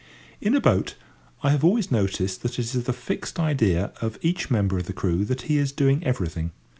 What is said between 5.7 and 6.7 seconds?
doing everything.